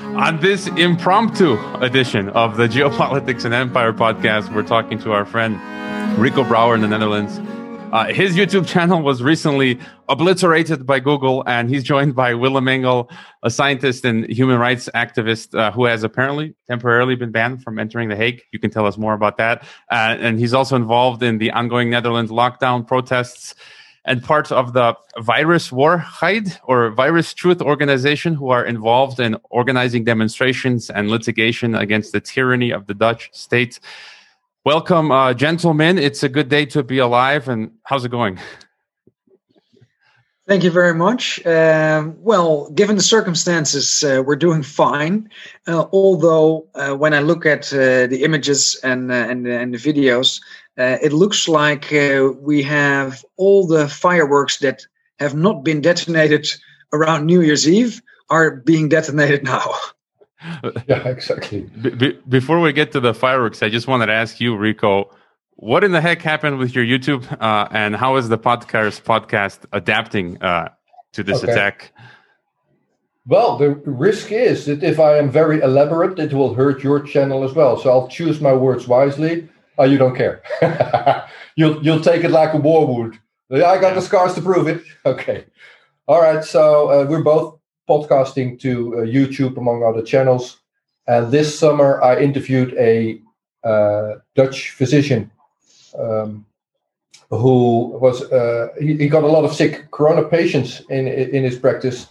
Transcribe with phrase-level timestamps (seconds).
[0.00, 5.60] On this impromptu edition of the Geopolitics and Empire podcast, we're talking to our friend
[6.18, 7.38] Rico Brouwer in the Netherlands.
[7.92, 9.78] Uh, his YouTube channel was recently
[10.08, 13.08] obliterated by Google, and he's joined by Willem Engel,
[13.44, 18.08] a scientist and human rights activist uh, who has apparently temporarily been banned from entering
[18.08, 18.42] The Hague.
[18.50, 19.62] You can tell us more about that.
[19.92, 23.54] Uh, and he's also involved in the ongoing Netherlands lockdown protests
[24.04, 30.04] and part of the Virus Waarheid or Virus Truth organization who are involved in organizing
[30.04, 33.80] demonstrations and litigation against the tyranny of the Dutch state.
[34.64, 35.98] Welcome, uh, gentlemen.
[35.98, 37.48] It's a good day to be alive.
[37.48, 38.38] And how's it going?
[40.46, 41.44] Thank you very much.
[41.46, 45.30] Uh, well, given the circumstances, uh, we're doing fine.
[45.66, 49.78] Uh, although, uh, when I look at uh, the images and uh, and, and the
[49.78, 50.42] videos,
[50.76, 51.90] it looks like
[52.40, 54.86] we have all the fireworks that
[55.18, 56.48] have not been detonated
[56.92, 59.74] around New Year's Eve are being detonated now.
[60.88, 61.62] yeah, exactly.
[61.62, 65.10] Be- before we get to the fireworks, I just wanted to ask you, Rico
[65.56, 69.60] what in the heck happened with your YouTube, uh, and how is the podcast podcast
[69.72, 70.70] adapting uh,
[71.12, 71.52] to this okay.
[71.52, 71.92] attack?
[73.26, 77.44] Well, the risk is that if I am very elaborate, it will hurt your channel
[77.44, 77.78] as well.
[77.78, 79.48] So I'll choose my words wisely.
[79.78, 80.42] Oh, you don't care.
[81.56, 83.18] you'll you'll take it like a war wound.
[83.50, 84.82] I got the scars to prove it.
[85.06, 85.44] Okay.
[86.06, 86.44] All right.
[86.44, 87.58] So uh, we're both
[87.88, 90.60] podcasting to uh, YouTube among other channels.
[91.06, 93.20] And this summer, I interviewed a
[93.62, 95.30] uh, Dutch physician
[95.98, 96.46] um,
[97.30, 101.58] who was uh, he, he, got a lot of sick corona patients in in his
[101.58, 102.08] practice,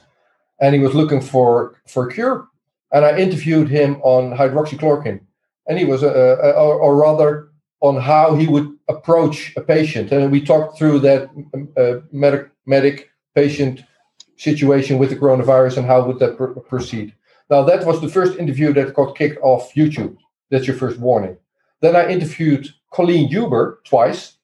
[0.59, 2.47] and he was looking for for a cure.
[2.91, 5.19] And I interviewed him on hydroxychloroquine,
[5.67, 7.49] and he was, a, uh, or, or, rather,
[7.83, 11.29] on how he would approach a patient, and we talked through that
[11.77, 13.83] uh, medic medic patient
[14.37, 17.13] situation with the coronavirus and how would that pr- proceed.
[17.49, 20.15] Now that was the first interview that got kicked off YouTube.
[20.49, 21.35] That's your first warning.
[21.81, 24.37] Then I interviewed Colleen Huber twice,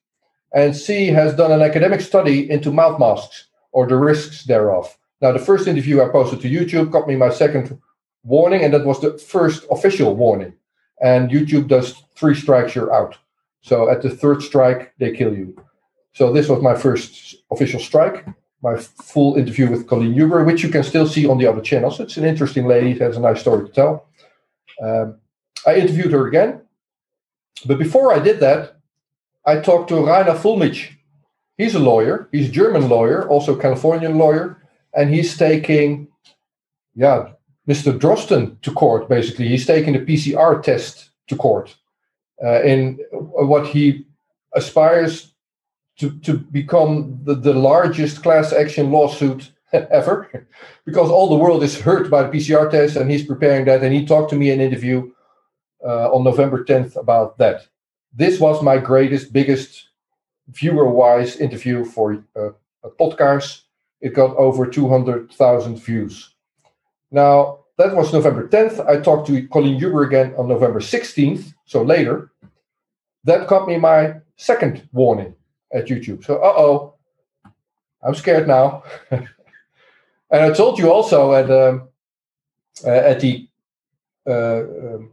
[0.52, 4.96] and she has done an academic study into mouth masks or the risks thereof.
[5.22, 7.80] Now, the first interview I posted to YouTube got me my second
[8.22, 10.54] warning, and that was the first official warning.
[11.00, 13.16] And YouTube does three strikes, you're out.
[13.62, 15.56] So at the third strike, they kill you.
[16.14, 18.26] So this was my first official strike,
[18.62, 22.00] my full interview with Colleen Huber, which you can still see on the other channels.
[22.00, 24.08] It's an interesting lady, has a nice story to tell.
[24.82, 25.18] Um,
[25.66, 26.62] I interviewed her again
[27.66, 28.76] but before I did that,
[29.44, 30.90] I talked to Reiner Fuellmich.
[31.58, 32.28] He's a lawyer.
[32.32, 34.62] He's a German lawyer, also Californian lawyer,
[34.94, 36.08] and he's taking,
[36.94, 37.32] yeah,
[37.68, 37.98] Mr.
[37.98, 39.08] Drosten to court.
[39.08, 41.76] Basically, he's taking the PCR test to court
[42.42, 42.98] uh, in
[43.46, 44.06] what he
[44.54, 45.34] aspires
[45.98, 50.46] to to become the, the largest class action lawsuit ever,
[50.84, 53.82] because all the world is hurt by the PCR test, and he's preparing that.
[53.82, 55.10] And he talked to me in an interview
[55.84, 57.66] uh, on November 10th about that.
[58.12, 59.88] This was my greatest, biggest
[60.48, 62.50] viewer wise interview for uh,
[62.82, 63.62] a podcast.
[64.00, 66.34] It got over 200,000 views.
[67.10, 68.86] Now, that was November 10th.
[68.88, 72.32] I talked to Colleen Huber again on November 16th, so later.
[73.24, 75.34] That got me my second warning
[75.72, 76.24] at YouTube.
[76.24, 76.94] So, uh oh,
[78.02, 78.82] I'm scared now.
[79.10, 79.28] and
[80.30, 81.88] I told you also at um,
[82.84, 83.48] uh, at the
[84.26, 85.10] uh, um,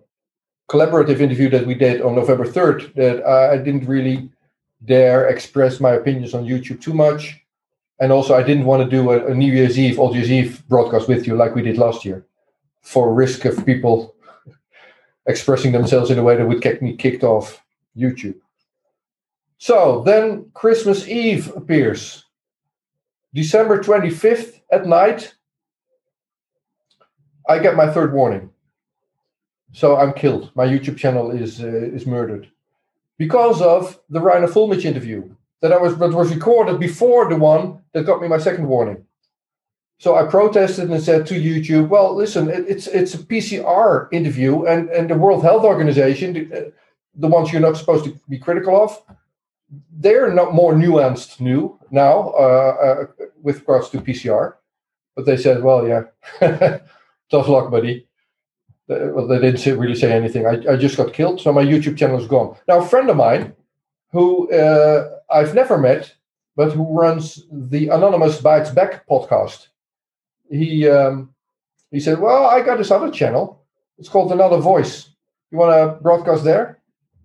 [0.70, 4.30] collaborative interview that we did on November 3rd that I didn't really
[4.86, 7.42] dare express my opinions on YouTube too much.
[8.00, 10.64] And also, I didn't want to do a, a New Year's Eve, Old Year's Eve
[10.68, 12.26] broadcast with you like we did last year
[12.82, 14.16] for risk of people
[15.26, 17.64] expressing themselves in a way that would get me kicked off
[17.98, 18.40] YouTube.
[19.58, 22.26] So then Christmas Eve appears.
[23.34, 25.34] December 25th at night,
[27.48, 28.50] I get my third warning.
[29.74, 30.52] So I'm killed.
[30.56, 32.50] My YouTube channel is uh, is murdered
[33.18, 35.30] because of the Reiner Fuellmich interview
[35.62, 39.04] that I was that was recorded before the one that got me my second warning.
[40.00, 44.66] So I protested and said to YouTube, "Well, listen, it, it's it's a PCR interview,
[44.66, 46.74] and and the World Health Organization,
[47.18, 49.02] the, ones you're not supposed to be critical of,
[49.92, 54.54] they're not more nuanced new now uh, uh, with regards to PCR."
[55.16, 56.04] But they said, "Well, yeah,
[57.30, 58.08] tough luck, buddy."
[58.88, 60.46] well, they didn't say, really say anything.
[60.46, 62.56] I, I just got killed, so my YouTube channel is gone.
[62.68, 63.54] Now, a friend of mine
[64.12, 66.14] who uh, I've never met,
[66.56, 69.68] but who runs the Anonymous Bites Back podcast,
[70.50, 71.34] he um,
[71.92, 73.64] he said, "Well, I got this other channel.
[73.98, 75.10] It's called Another Voice.
[75.52, 76.77] You want to broadcast there?"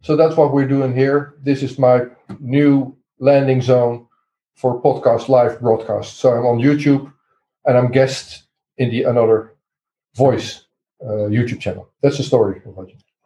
[0.03, 1.35] So that's what we're doing here.
[1.43, 2.07] This is my
[2.41, 4.07] new landing zone
[4.57, 6.19] for podcast live broadcast.
[6.19, 7.13] So I'm on YouTube,
[7.65, 8.43] and I'm guest
[8.79, 9.55] in the Another
[10.17, 10.67] Voice
[11.01, 11.89] uh, YouTube channel.
[12.03, 12.61] That's the story.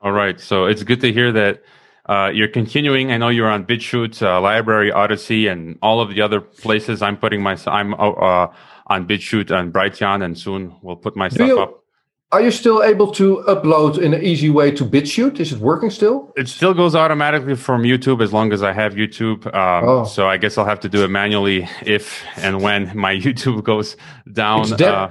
[0.02, 0.38] All right.
[0.38, 1.62] So it's good to hear that
[2.06, 3.10] uh, you're continuing.
[3.10, 7.00] I know you're on BitChute, uh, LBRY, Odysee, and all of the other places.
[7.00, 8.48] I'm putting my I'm uh,
[8.86, 11.85] on BitChute and Brighteon, and soon we'll put my stuff you, up.
[12.32, 15.38] Are you still able to upload in an easy way to BitChute?
[15.38, 16.32] Is it working still?
[16.36, 19.46] It still goes automatically from YouTube as long as I have YouTube.
[19.54, 20.04] Um, oh.
[20.04, 23.96] So I guess I'll have to do it manually if and when my YouTube goes
[24.32, 24.62] down.
[24.62, 25.10] It's that, uh,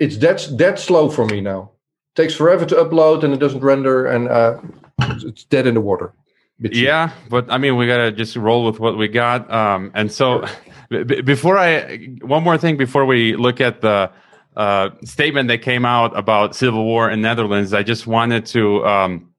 [0.00, 1.70] it's that, that slow for me now.
[2.16, 4.60] It takes forever to upload and it doesn't render and uh,
[4.98, 6.12] it's dead in the water.
[6.58, 9.48] Yeah, but I mean, we gotta just roll with what we got.
[9.48, 10.44] Um, and so,
[10.90, 14.10] before I, one more thing before we look at the
[14.58, 19.32] uh, statement that came out about civil war in Netherlands, I just wanted to um,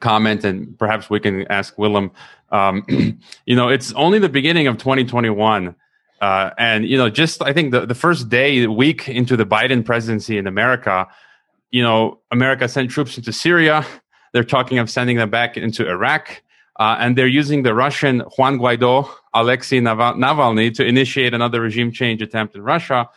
[0.00, 2.10] comment, and perhaps we can ask Willem.
[2.50, 2.84] Um,
[3.46, 5.74] you know, it's only the beginning of 2021.
[6.20, 9.82] Uh, and you know, just I think the, the first day, week into the Biden
[9.82, 11.08] presidency in America,
[11.70, 13.84] you know, America sent troops into Syria.
[14.34, 16.42] They're talking of sending them back into Iraq.
[16.78, 22.20] Uh, and they're using the Russian Juan Guaido, Alexei Navalny, to initiate another regime change
[22.20, 23.08] attempt in Russia.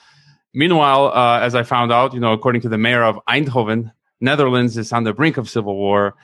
[0.53, 3.91] Meanwhile, uh, as I found out, you know, according to the mayor of Eindhoven,
[4.21, 6.15] Netherlands is on the brink of civil war.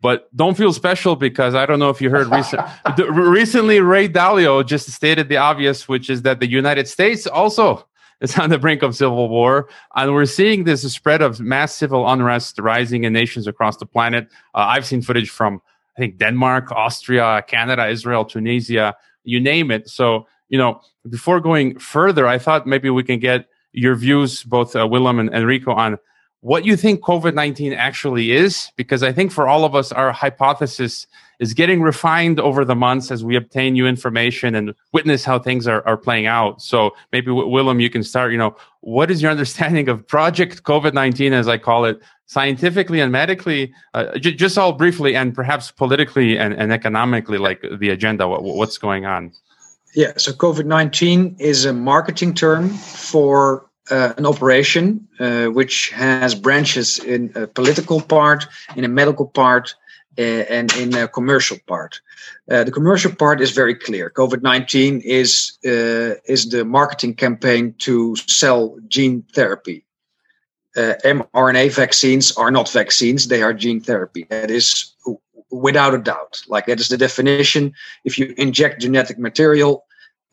[0.00, 2.62] But don't feel special because I don't know if you heard recent,
[3.08, 7.86] recently, Ray Dalio just stated the obvious, which is that the United States also
[8.20, 9.68] is on the brink of civil war.
[9.94, 14.28] And we're seeing this spread of mass civil unrest rising in nations across the planet.
[14.54, 15.62] Uh, I've seen footage from
[15.96, 19.88] I think Denmark, Austria, Canada, Israel, Tunisia, you name it.
[19.88, 24.74] So, you know, before going further, I thought maybe we can get your views, both
[24.74, 25.98] uh, Willem and Enrico, on
[26.40, 30.12] what you think COVID 19 actually is, because I think for all of us, our
[30.12, 31.06] hypothesis
[31.40, 35.66] is getting refined over the months as we obtain new information and witness how things
[35.66, 36.60] are, are playing out.
[36.60, 38.30] So maybe, Willem, you can start.
[38.30, 43.00] You know, what is your understanding of Project COVID 19, as I call it, scientifically
[43.00, 47.88] and medically, uh, j- just all briefly, and perhaps politically and, and economically, like the
[47.88, 48.28] agenda?
[48.28, 49.32] What, what's going on?
[49.94, 56.34] Yeah, so COVID 19 is a marketing term for uh, an operation uh, which has
[56.34, 58.46] branches in a political part,
[58.76, 59.74] in a medical part,
[60.18, 62.00] uh, and in a commercial part.
[62.50, 64.10] Uh, the commercial part is very clear.
[64.10, 69.84] COVID nineteen is uh, is the marketing campaign to sell gene therapy.
[70.76, 74.26] Uh, mRNA vaccines are not vaccines; they are gene therapy.
[74.28, 74.93] That is
[75.54, 76.42] without a doubt.
[76.48, 77.72] Like that is the definition.
[78.04, 79.84] If you inject genetic material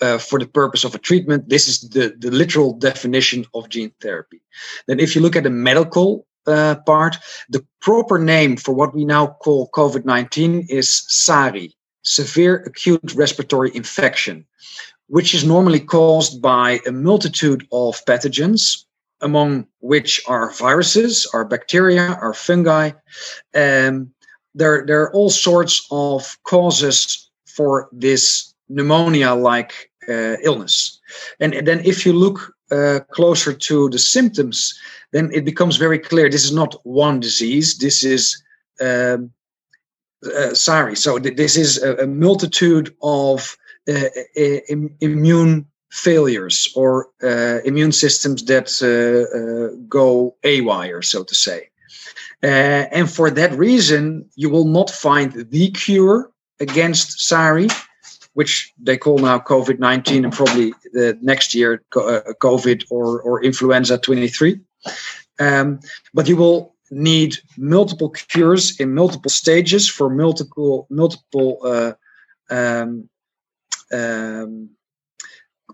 [0.01, 3.91] uh, for the purpose of a treatment, this is the, the literal definition of gene
[4.01, 4.41] therapy.
[4.88, 7.18] Then, if you look at the medical uh, part,
[7.50, 13.71] the proper name for what we now call COVID 19 is SARI, severe acute respiratory
[13.75, 14.45] infection,
[15.07, 18.85] which is normally caused by a multitude of pathogens,
[19.21, 22.91] among which are viruses, are bacteria, are fungi.
[23.53, 24.13] Um,
[24.56, 31.00] there, there are all sorts of causes for this pneumonia like uh, illness.
[31.39, 34.74] And, then if you look uh, closer to the symptoms,
[35.12, 37.77] then it becomes very clear this is not one disease.
[37.77, 38.42] This is
[38.80, 39.31] um,
[40.25, 40.95] uh, sorry.
[40.95, 43.57] So th- this is a, a multitude of
[43.88, 51.70] uh, Im- immune failures or uh, immune systems that uh, go awire, so to say.
[52.43, 57.67] And for that reason, you will not find the cure against SARI
[58.33, 63.43] which they call now COVID 19 and probably the next year uh, COVID or, or
[63.43, 64.60] influenza 23.
[65.39, 65.79] Um,
[66.13, 71.93] but you will need multiple cures in multiple stages for multiple multiple uh,
[72.50, 73.10] um,
[73.93, 74.69] um,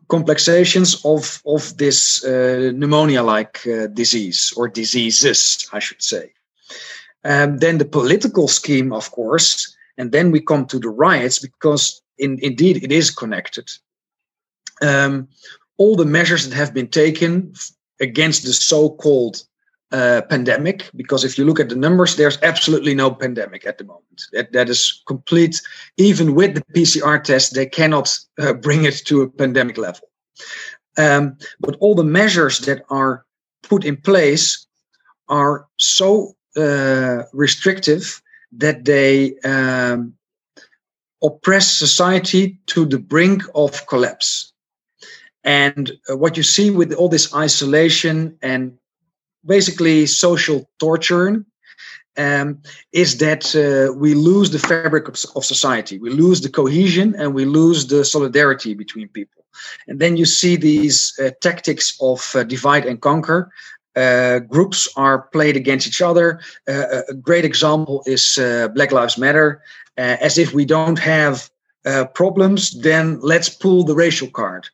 [0.10, 6.32] complexations of of this uh, pneumonia-like uh, disease or diseases, I should say.
[7.28, 12.02] Um, then the political scheme, of course, and then we come to the riots because
[12.18, 13.70] in, indeed it is connected.
[14.82, 15.28] Um,
[15.78, 17.54] all the measures that have been taken
[18.00, 19.44] against the so-called
[19.92, 23.84] uh, pandemic, because if you look at the numbers, there's absolutely no pandemic at the
[23.84, 24.24] moment.
[24.32, 25.62] That that is complete.
[25.98, 30.10] Even with the PCR test, they cannot uh, bring it to a pandemic level.
[30.98, 33.26] Um, but all the measures that are
[33.64, 34.66] put in place
[35.28, 38.22] are so uh, restrictive
[38.52, 40.14] that they um,
[41.22, 44.54] oppress society to the brink of collapse.
[45.44, 48.78] And uh, what you see with all this isolation and
[49.46, 51.46] basically social torture
[52.18, 52.62] um,
[52.92, 57.34] is that uh, we lose the fabric of, of, society, we lose the cohesion, and
[57.34, 59.46] we lose the solidarity between people.
[59.88, 63.52] And then you see these uh, tactics of uh, divide and conquer
[63.98, 66.40] uh, groups are played against each other.
[66.68, 69.62] Uh, a great example is uh, Black Lives Matter.
[69.98, 71.50] Uh, as if we don't have
[71.86, 74.70] uh, problems, then let's pull the racial card.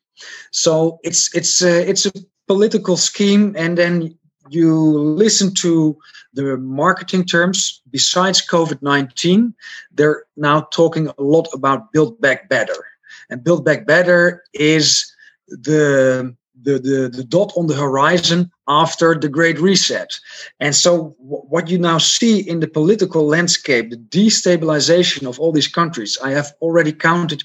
[0.52, 2.12] So it's it's it's a
[2.48, 4.18] political scheme, and then
[4.50, 4.76] you
[5.18, 5.98] listen to
[6.34, 7.82] the marketing terms.
[7.90, 9.54] Besides COVID nineteen,
[9.96, 12.86] they're now talking a lot about Build Back Better,
[13.30, 15.16] and Build Back Better is
[15.48, 20.20] the the, the, the dot on the horizon after the Great Reset.
[20.60, 25.68] And so, what you now see in the political landscape, the destabilization of all these
[25.68, 27.44] countries, I have already counted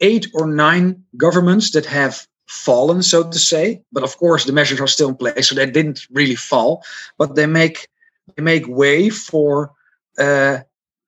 [0.00, 3.82] eight or nine governments that have fallen, so to say.
[3.92, 6.84] But of course, the measures are still in place, so they didn't really fall.
[7.18, 7.88] But they make
[8.36, 9.72] they make way for,
[10.18, 10.58] uh,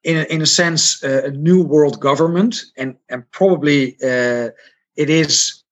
[0.03, 4.51] in a, in a sense, uh, a new world government, and and probably uh,
[4.97, 5.63] it is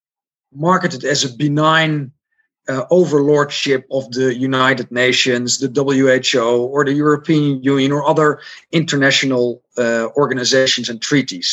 [0.52, 2.12] marketed as a benign
[2.70, 9.62] uh, overlordship of the United Nations, the WHO, or the European Union, or other international
[9.76, 11.48] uh, organizations and treaties.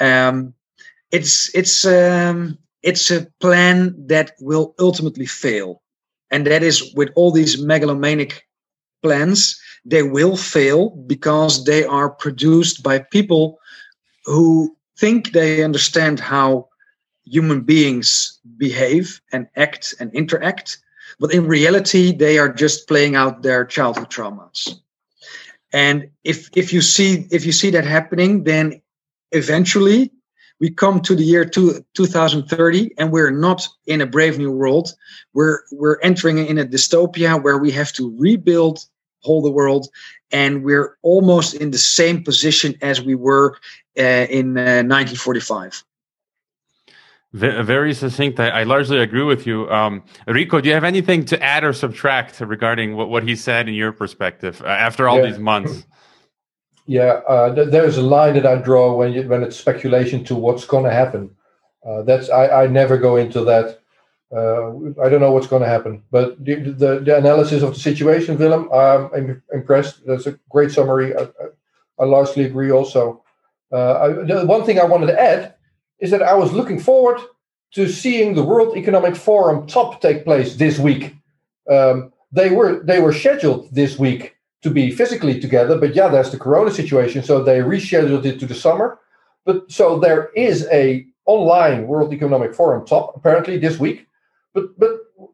[0.00, 0.54] Um,
[1.12, 5.82] it's it's um, it's a plan that will ultimately fail,
[6.30, 8.44] and that is with all these megalomaniac
[9.02, 13.58] plans, they will fail because they are produced by people
[14.24, 16.68] who think they understand how
[17.30, 20.78] human beings behave and act and interact,
[21.18, 24.80] but in reality, they are just playing out their childhood traumas.
[25.72, 28.82] And if if you see if you see that happening, then
[29.32, 30.10] eventually
[30.60, 34.94] we come to the year two, 2030 and we're not in a brave new world
[35.32, 38.84] we're we're entering in a dystopia where we have to rebuild
[39.22, 39.88] whole the world
[40.30, 43.56] and we're almost in the same position as we were
[43.98, 45.84] uh, in uh, 1945
[47.32, 48.40] very succinct.
[48.40, 49.70] I, I, largely agree with you.
[49.70, 53.68] Um, Rico, do you have anything to add or subtract regarding what, what he said
[53.68, 55.26] in your perspective uh, after all yeah.
[55.26, 55.86] these months?
[56.86, 60.34] Yeah, uh, th- there's a line that I draw when you, when it's speculation to
[60.34, 61.30] what's going to happen.
[61.86, 63.78] Uh, that's I, I never go into that.
[64.34, 67.80] Uh, I don't know what's going to happen, but the, the, the analysis of the
[67.80, 70.04] situation, Willem, I'm impressed.
[70.04, 71.14] That's a great summary.
[71.14, 71.46] I, I,
[72.00, 72.72] I largely agree.
[72.72, 73.22] Also,
[73.70, 75.54] uh, the one thing I wanted to add
[76.00, 77.20] is that I was looking forward
[77.72, 81.14] to seeing the World Economic Forum top take place this week.
[81.70, 86.30] Um, they were they were scheduled this week to be physically together, but yeah, there's
[86.30, 88.98] the Corona situation, so they rescheduled it to the summer.
[89.44, 94.06] But so there is a online World Economic Forum top apparently this week.
[94.52, 94.90] But but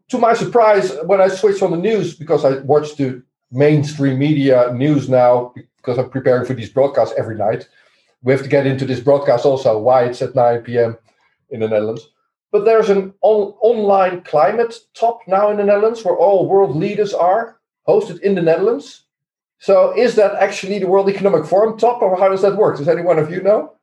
[0.09, 4.73] to my surprise, when I switched on the news because I watch the mainstream media
[4.73, 7.69] news now because I'm preparing for these broadcasts every night
[8.27, 10.99] we have to get into this broadcast also why it's at 9 p.m.
[11.51, 12.11] in the Netherlands.
[12.51, 17.15] But there's an on, online climate top now in the Netherlands where all world leaders
[17.15, 19.05] are hosted in the Netherlands.
[19.61, 22.79] So is that actually the World Economic Forum top, or how does that work?
[22.79, 23.76] Does any one of you know?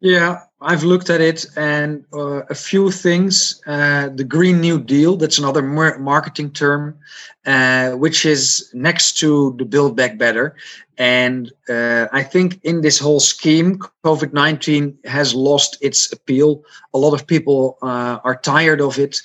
[0.00, 3.60] Yeah, I've looked at it and uh, a few things.
[3.66, 6.98] Uh, the Green New Deal, that's another mar- marketing term,
[7.44, 10.56] uh, which is next to the Build Back Better.
[10.96, 16.64] And uh, I think in this whole scheme, COVID 19 has lost its appeal.
[16.94, 19.20] A lot of people uh, are tired of it.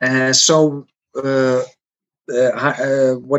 [0.00, 1.66] Uh, so, what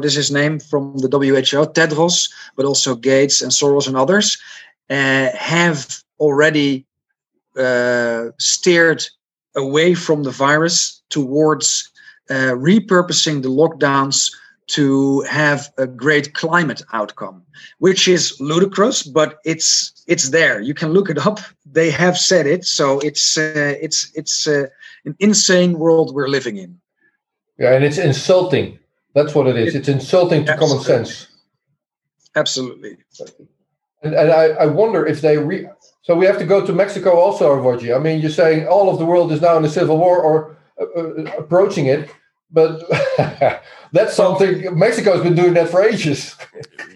[0.03, 1.65] is his name from the WHO?
[1.71, 4.37] Tedros, but also Gates and Soros and others
[4.89, 6.85] have already
[7.57, 9.03] uh, steered
[9.55, 11.91] away from the virus towards
[12.29, 14.31] uh, repurposing the lockdowns
[14.67, 17.43] to have a great climate outcome,
[17.79, 20.61] which is ludicrous, but it's it's there.
[20.61, 21.39] You can look it up.
[21.65, 24.67] They have said it, so it's uh, it's it's uh,
[25.03, 26.79] an insane world we're living in.
[27.59, 28.79] Yeah, and it's insulting.
[29.13, 29.75] That's what it is.
[29.75, 30.85] It's insulting to Absolutely.
[30.85, 31.27] common sense.
[32.35, 32.97] Absolutely.
[34.03, 35.67] And, and I, I wonder if they re-
[36.03, 37.95] so we have to go to Mexico also, Voji.
[37.95, 40.57] I mean, you're saying all of the world is now in a civil war or
[40.79, 42.09] uh, uh approaching it,
[42.51, 42.81] but
[43.91, 46.35] that's something Mexico's been doing that for ages.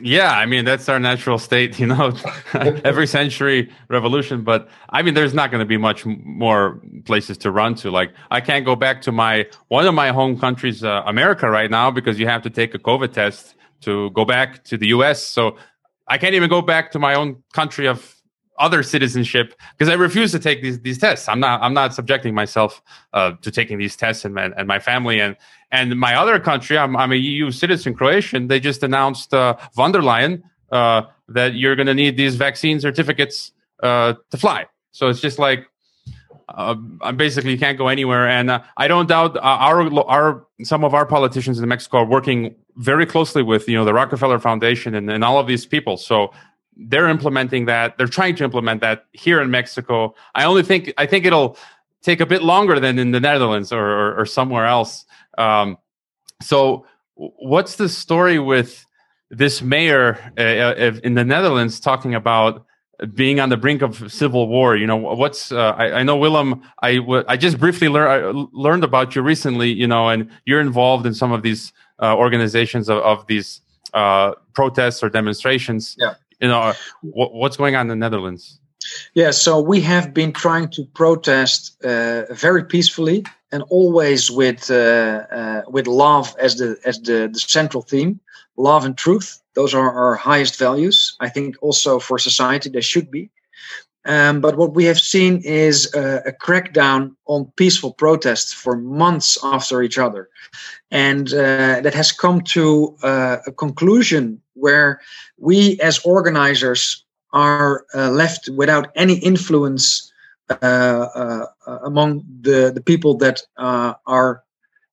[0.02, 2.14] yeah, I mean that's our natural state, you know,
[2.84, 4.44] every century revolution.
[4.44, 7.92] But I mean, there's not going to be much more places to run to.
[7.92, 11.70] Like I can't go back to my one of my home countries, uh, America, right
[11.70, 15.22] now because you have to take a COVID test to go back to the U.S.
[15.22, 15.58] So
[16.08, 18.15] I can't even go back to my own country of
[18.60, 21.28] other citizenship because I refuse to take these these tests.
[21.28, 22.82] I'm not I'm not subjecting myself
[23.14, 25.36] uh, to taking these tests and my, and my family and
[25.72, 26.78] and my other country.
[26.78, 28.48] I'm I'm a EU citizen, Croatian.
[28.48, 32.80] They just announced uh, von der Leyen uh, that you're going to need these vaccine
[32.80, 33.52] certificates
[33.84, 34.66] uh, to fly.
[34.92, 35.68] So it's just like
[36.50, 36.76] uh,
[37.16, 38.28] basically you can't go anywhere.
[38.28, 42.06] And uh, I don't doubt uh, our our some of our politicians in Mexico are
[42.06, 45.98] working very closely with you know the Rockefeller Foundation and, and all of these people.
[45.98, 46.32] So
[46.77, 47.98] they're implementing that.
[47.98, 50.15] They're trying to implement that here in Mexico.
[50.34, 51.58] I only think I think it'll
[52.01, 55.05] take a bit longer than in the Netherlands or or, or somewhere else.
[55.38, 55.77] Um,
[56.41, 58.86] so what's the story with
[59.29, 62.65] this mayor uh, in the Netherlands talking about
[63.13, 64.75] being on the brink of civil war.
[64.75, 66.62] You know, what's uh, I, I, know Willem.
[66.82, 69.72] I, w- I just briefly lear- learned about you recently.
[69.72, 73.62] You know, and you're involved in some of these uh, organizations of, of these
[73.94, 75.96] uh, protests or demonstrations.
[76.00, 76.13] Yeah.
[76.39, 78.60] You know, what's going on in the Netherlands?
[79.13, 85.25] Yeah, so we have been trying to protest uh, very peacefully and always with uh,
[85.32, 88.20] uh, with love as the as the, the central theme,
[88.58, 91.15] love and truth those are our highest values.
[91.20, 93.32] I think also for society they should be.
[94.08, 99.82] Um, but what we have seen is a, crackdown on peaceful protests for months after
[99.82, 100.30] each other.
[100.96, 105.02] And uh, that has come to uh, a conclusion where
[105.38, 110.10] we, as organizers, are uh, left without any influence
[110.50, 111.46] uh, uh,
[111.84, 114.44] among the, the people that uh, are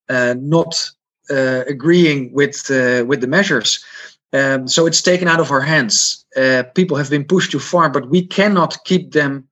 [0.08, 0.90] not
[1.30, 2.68] agreeing with,
[3.06, 3.84] with the measures.
[4.32, 6.26] Um, so it's taken out of our hands.
[6.74, 9.46] People have been pushed too far, but we cannot keep them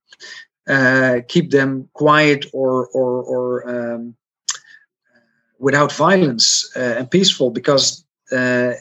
[1.27, 4.15] keep them quiet or or, or um,
[5.61, 8.73] without violence uh, and peaceful because uh,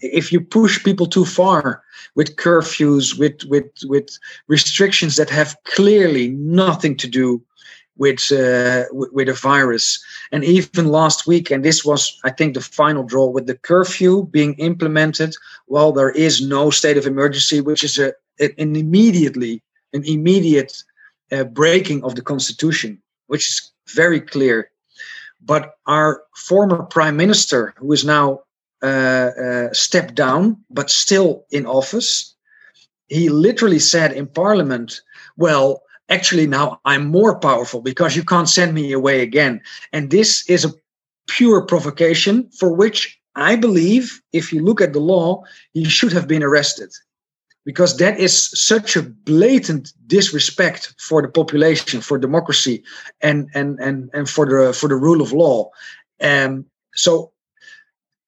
[0.00, 1.82] if you push people too far
[2.16, 4.08] with curfews with with with
[4.48, 7.40] restrictions that have clearly nothing to do
[7.96, 10.02] with uh, with a virus.
[10.32, 14.26] And even last week, and this was, I think, the final draw with the curfew
[14.26, 20.02] being implemented while there is no state of emergency, which is a an immediately an
[20.04, 20.82] immediate
[21.30, 24.71] uh, breaking of the constitution, which is very clear.
[25.44, 28.40] But our former prime minister, who is now
[28.82, 32.34] uh, uh stepped down but still in office,
[33.08, 35.00] he literally said in parliament,
[35.36, 39.62] "Well." actually now I'm more powerful because you can't send me away again.
[39.94, 40.74] And this is a
[41.26, 46.28] pure provocation for which I believe, if you look at the law, he should have
[46.28, 46.90] been arrested
[47.64, 52.82] because that is such a blatant disrespect for the population, for democracy,
[53.20, 55.70] and and and and for the for the rule of law.
[56.94, 57.32] So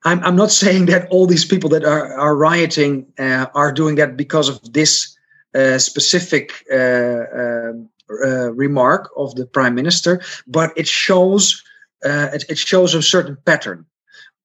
[0.04, 3.96] I'm I'm not saying that all these people that are are rioting uh, are doing
[3.96, 5.16] that because of this
[5.78, 11.62] specific uh, um, uh, remark of the prime minister, but it shows
[12.04, 13.86] uh, it, it shows a certain pattern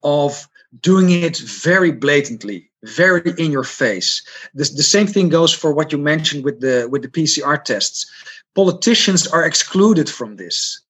[0.04, 0.48] of
[0.80, 4.24] doing it very blatantly, very in your face.
[4.54, 8.10] The, the same thing goes for what you mentioned with the with the PCR tests.
[8.56, 10.82] Politicians are excluded from this,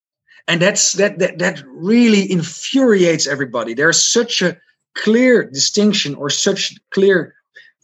[0.48, 3.74] and that's that that that really infuriates everybody.
[3.74, 4.56] There's such a
[4.94, 7.34] clear distinction or such clear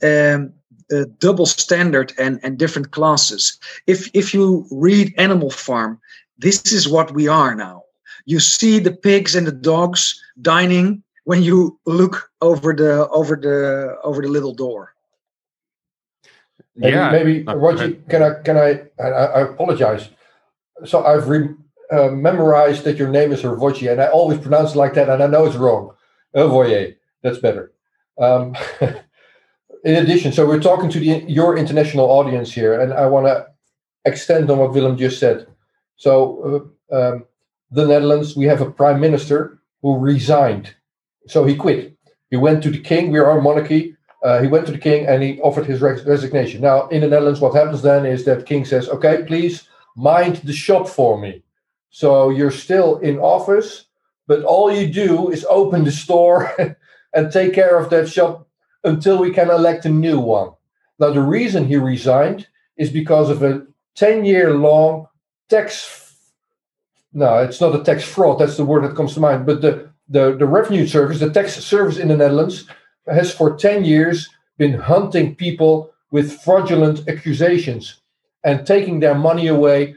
[0.02, 0.52] um,
[0.92, 3.58] uh, double standard and, and different classes.
[3.86, 6.00] If if you read Animal Farm,
[6.38, 7.82] this is what we are now.
[8.24, 13.98] You see the pigs and the dogs dining when you look over the over the
[14.02, 14.94] over the little door.
[16.76, 19.08] Maybe, yeah, maybe Roger, can I can I, I?
[19.08, 20.08] I apologize.
[20.84, 21.48] So I've re,
[21.90, 25.22] uh, memorized that your name is Hervoje, and I always pronounce it like that, and
[25.22, 25.94] I know it's wrong.
[26.34, 27.72] Hervoje, that's better.
[28.18, 28.54] Um,
[29.84, 33.46] in addition, so we're talking to the, your international audience here, and I want to
[34.04, 35.46] extend on what Willem just said.
[35.96, 37.24] So, uh, um,
[37.70, 40.74] the Netherlands, we have a prime minister who resigned.
[41.26, 41.96] So he quit.
[42.30, 43.10] He went to the king.
[43.10, 43.96] We are a monarchy.
[44.22, 46.60] Uh, he went to the king and he offered his res- resignation.
[46.60, 50.52] Now, in the Netherlands, what happens then is that king says, "Okay, please mind the
[50.52, 51.42] shop for me."
[51.90, 53.86] So you're still in office,
[54.26, 56.52] but all you do is open the store
[57.14, 58.46] and take care of that shop
[58.84, 60.50] until we can elect a new one.
[60.98, 65.06] Now, the reason he resigned is because of a 10 year long
[65.48, 66.14] tax.
[67.12, 69.46] No, it's not a tax fraud, that's the word that comes to mind.
[69.46, 72.66] But the, the, the revenue service, the tax service in the Netherlands,
[73.06, 78.00] has for 10 years been hunting people with fraudulent accusations
[78.44, 79.96] and taking their money away,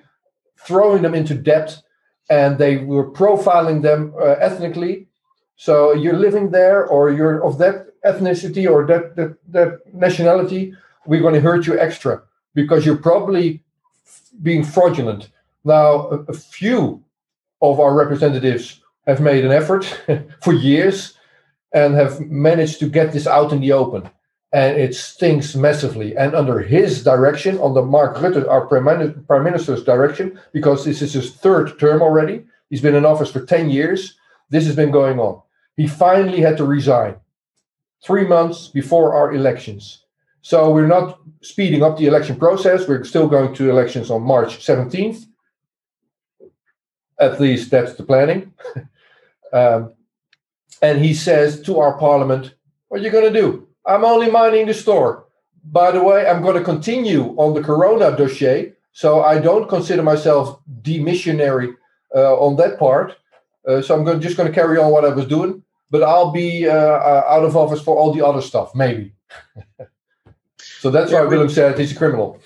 [0.57, 1.81] throwing them into debt,
[2.29, 5.07] and they were profiling them uh, ethnically.
[5.55, 10.73] So you're living there, or you're of that ethnicity or that, that, that nationality,
[11.05, 12.21] we're going to hurt you extra
[12.53, 13.63] because you're probably
[14.41, 15.29] being fraudulent.
[15.63, 17.03] Now, a, a few
[17.61, 19.85] of our representatives have made an effort
[20.43, 21.13] for years
[21.73, 24.09] and have managed to get this out in the open.
[24.51, 26.17] and it stinks massively.
[26.17, 31.35] And under his direction, under Mark Rutte, our prime minister's direction, because this is his
[31.35, 34.17] third term already, he's been in office for 10 years,
[34.49, 35.41] this has been going on.
[35.77, 37.15] He finally had to resign
[38.03, 40.03] three months before our elections.
[40.41, 42.87] So we're not speeding up the election process.
[42.87, 45.25] We're still going to elections on March 17th.
[47.19, 48.53] At least that's the planning.
[49.53, 49.93] um,
[50.81, 52.53] and he says to our parliament,
[52.87, 53.67] What are you going to do?
[53.85, 55.25] I'm only minding the store.
[55.63, 58.73] By the way, I'm going to continue on the Corona dossier.
[58.91, 61.73] So I don't consider myself demissionary
[62.15, 63.15] uh, on that part.
[63.67, 65.63] Uh, so I'm going, just going to carry on what I was doing.
[65.91, 69.13] But I'll be uh, uh out of office for all the other stuff, maybe.
[70.57, 72.39] so that's yeah, why Willem said he's a criminal.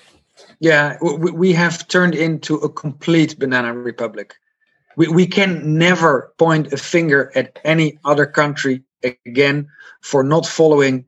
[0.60, 4.36] Yeah, we, we have turned into a complete banana republic.
[4.96, 8.82] We, we can never point a finger at any other country
[9.26, 9.68] again
[10.00, 11.04] for not following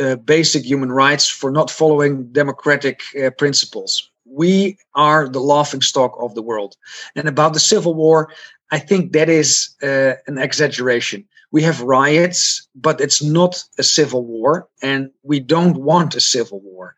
[0.00, 4.10] uh, basic human rights, for not following democratic uh, principles.
[4.24, 6.76] We are the laughing stock of the world.
[7.14, 8.30] And about the civil war,
[8.70, 11.24] I think that is uh, an exaggeration.
[11.50, 16.60] We have riots, but it's not a civil war, and we don't want a civil
[16.60, 16.94] war.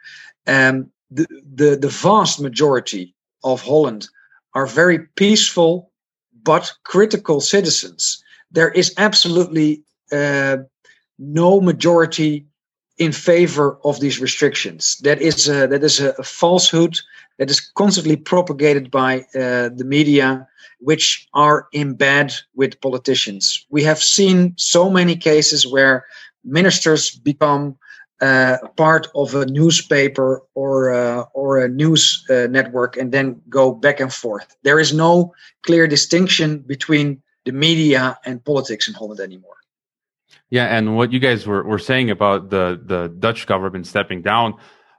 [0.47, 3.15] Um, the, the, the vast majority
[3.45, 4.09] of Holland
[4.55, 5.90] are very peaceful
[6.43, 8.23] but critical citizens.
[8.51, 10.59] There is absolutely uh,
[11.19, 12.47] no majority
[12.99, 14.97] in favor of these restrictions.
[15.03, 16.99] That is a, that is a, falsehood
[17.39, 20.47] that is constantly propagated by uh, the media,
[20.81, 23.65] which are in bed with politicians.
[23.71, 26.05] We have seen so many cases where
[26.45, 27.79] ministers become
[28.21, 33.73] uh, part of a newspaper or uh, or a news uh, network and then go
[33.73, 34.57] back and forth.
[34.63, 39.57] There is no clear distinction between the media and politics in Holland anymore.
[40.51, 44.55] Yeah, and what you guys were, were saying about the the Dutch government stepping down,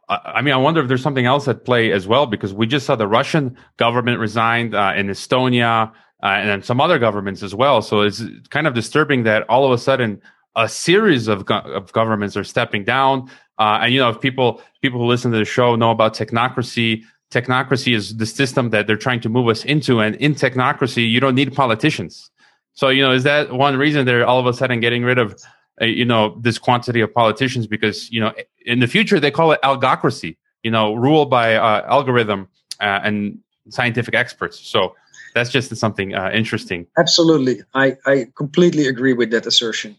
[0.10, 2.86] I mean, I wonder if there's something else at play as well because we just
[2.86, 5.92] saw the Russian government resigned uh, in Estonia
[6.24, 7.82] uh, and some other governments as well.
[7.82, 10.22] So it's kind of disturbing that all of a sudden
[10.56, 13.30] a series of, go- of governments are stepping down.
[13.58, 17.04] Uh, and you know, if people people who listen to the show know about technocracy,
[17.32, 20.00] technocracy is the system that they're trying to move us into.
[20.00, 22.30] And in technocracy, you don't need politicians.
[22.74, 25.40] So you know, is that one reason they're all of a sudden getting rid of
[25.82, 28.34] uh, you know this quantity of politicians because you know
[28.66, 30.38] in the future they call it algocracy.
[30.64, 32.48] You know, ruled by uh, algorithm
[32.80, 34.60] uh, and scientific experts.
[34.60, 34.96] So
[35.34, 36.88] that's just something uh, interesting.
[36.98, 39.98] Absolutely, I I completely agree with that assertion.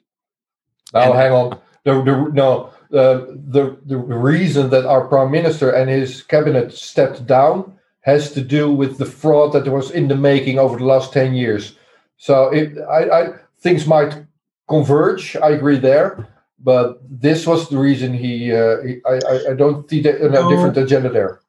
[0.93, 1.59] Now, hang on.
[1.85, 7.27] The, the, no, uh, the, the reason that our prime minister and his cabinet stepped
[7.27, 11.13] down has to do with the fraud that was in the making over the last
[11.13, 11.77] 10 years.
[12.19, 13.29] So it, I, I,
[13.61, 14.17] things might
[14.69, 15.37] converge.
[15.37, 16.29] I agree there.
[16.65, 20.77] But this was the reason he, uh, he I, I don't see a no, different
[20.77, 21.41] agenda there.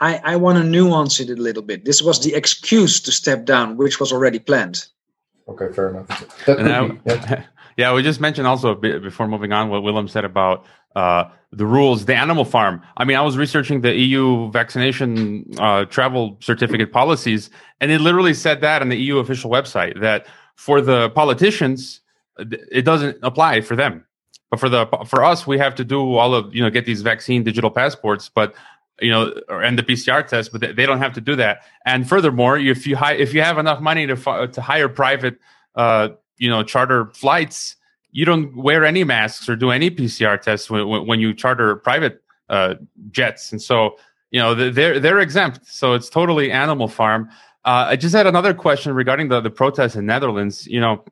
[0.00, 1.84] I, I want to nuance it a little bit.
[1.84, 4.86] This was the excuse to step down, which was already planned.
[5.48, 6.44] Okay, fair enough.
[6.44, 7.44] That now, be, yeah.
[7.78, 12.06] Yeah, we just mentioned also before moving on what Willem said about uh, the rules,
[12.06, 12.82] the animal farm.
[12.96, 18.34] I mean, I was researching the EU vaccination uh, travel certificate policies, and it literally
[18.34, 22.00] said that on the EU official website that for the politicians,
[22.36, 24.04] it doesn't apply for them.
[24.50, 27.02] But for the for us, we have to do all of you know get these
[27.02, 28.54] vaccine digital passports, but
[29.00, 31.58] you know, and the PCR test, but they don't have to do that.
[31.86, 35.38] And furthermore, if you hi- if you have enough money to to hire private
[35.76, 36.08] uh,
[36.38, 37.76] you know charter flights
[38.10, 42.22] you don't wear any masks or do any pcr tests when, when you charter private
[42.48, 42.74] uh,
[43.10, 43.52] jets.
[43.52, 43.96] And so
[44.30, 45.60] you know they're they're exempt.
[45.66, 47.30] So it's totally animal farm.
[47.64, 50.66] Uh, i just had another question regarding the the protests in netherlands.
[50.66, 51.04] You know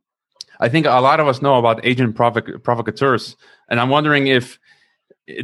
[0.61, 3.37] i think a lot of us know about agent provoc- provocateurs.
[3.69, 4.59] And i'm wondering if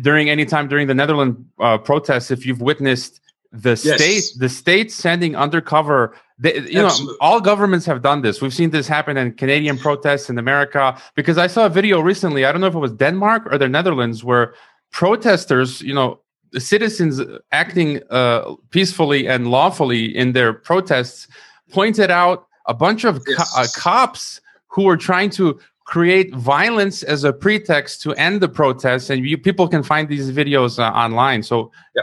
[0.00, 3.20] during any time during the netherlands uh, protests if you've witnessed
[3.52, 4.00] the yes.
[4.00, 7.12] state the state sending undercover they, you Absolutely.
[7.12, 10.98] know all governments have done this we've seen this happen in canadian protests in america
[11.14, 13.68] because i saw a video recently i don't know if it was denmark or the
[13.68, 14.54] netherlands where
[14.90, 16.18] protesters you know
[16.52, 21.28] the citizens acting uh, peacefully and lawfully in their protests
[21.70, 23.54] pointed out a bunch of yes.
[23.54, 28.48] co- uh, cops who were trying to create violence as a pretext to end the
[28.48, 32.02] protests and you, people can find these videos uh, online so yeah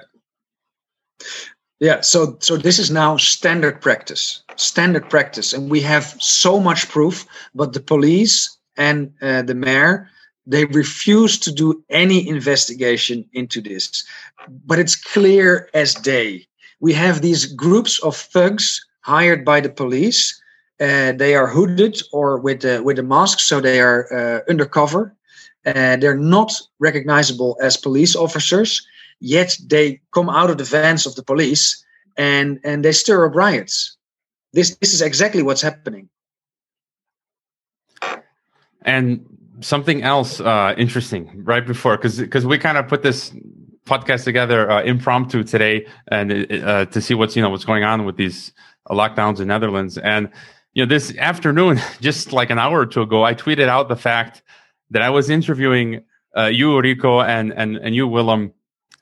[1.79, 6.89] yeah, so so this is now standard practice, standard practice, and we have so much
[6.89, 7.25] proof.
[7.55, 10.09] But the police and uh, the mayor
[10.49, 14.03] they refuse to do any investigation into this.
[14.65, 16.47] But it's clear as day.
[16.79, 20.41] We have these groups of thugs hired by the police.
[20.79, 25.13] Uh, they are hooded or with uh, with a mask, so they are uh, undercover.
[25.65, 28.87] Uh, they're not recognizable as police officers,
[29.19, 31.83] yet they come out of the vans of the police
[32.17, 33.97] and and they stir up riots.
[34.53, 36.09] This this is exactly what's happening.
[38.81, 39.25] And
[39.61, 43.31] something else uh, interesting right before because because we kind of put this
[43.85, 48.05] podcast together uh, impromptu today and uh, to see what's you know what's going on
[48.05, 48.53] with these
[48.89, 50.29] lockdowns in Netherlands and
[50.73, 53.95] you know this afternoon just like an hour or two ago I tweeted out the
[53.95, 54.43] fact
[54.91, 56.03] that I was interviewing
[56.37, 58.53] uh, you Rico and and and you Willem